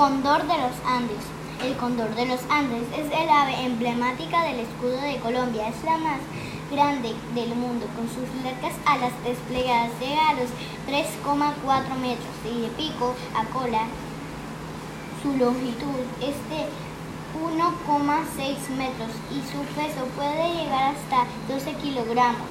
[0.00, 1.20] Cóndor de los Andes.
[1.62, 5.68] El cóndor de los Andes es el ave emblemática del escudo de Colombia.
[5.68, 6.20] Es la más
[6.72, 10.48] grande del mundo, con sus largas alas desplegadas llega a los
[10.88, 13.82] 3,4 metros y de pico a cola.
[15.22, 16.64] Su longitud es de
[17.36, 22.48] 1,6 metros y su peso puede llegar hasta 12 kilogramos.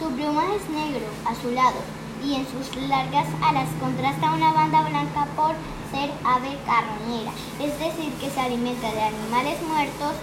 [0.00, 1.78] Su plumaje es negro, azulado,
[2.26, 5.54] y en sus largas alas contrasta una banda blanca por
[5.92, 7.30] ser ave carroñera,
[7.60, 10.14] es decir, que se alimenta de animales muertos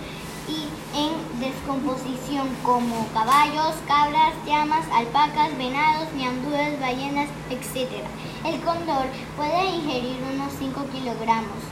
[0.49, 8.03] y en descomposición como caballos, cabras, llamas, alpacas, venados, ñandúes, ballenas, etc.
[8.43, 9.05] El cóndor
[9.37, 11.63] puede ingerir unos 5 kilogramos